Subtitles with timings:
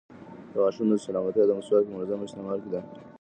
[0.51, 2.81] د غاښونو سلامتیا د مسواک په منظم استعمال کې ده.